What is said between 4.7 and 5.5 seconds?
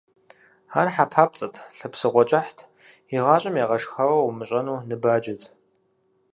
ныбаджэт.